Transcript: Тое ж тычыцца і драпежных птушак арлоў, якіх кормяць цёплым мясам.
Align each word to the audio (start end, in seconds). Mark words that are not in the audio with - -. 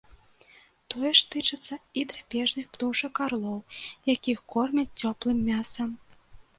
Тое 0.93 1.11
ж 1.19 1.27
тычыцца 1.35 1.77
і 2.01 2.07
драпежных 2.15 2.65
птушак 2.79 3.23
арлоў, 3.29 3.59
якіх 4.17 4.45
кормяць 4.57 4.91
цёплым 5.01 5.37
мясам. 5.49 5.99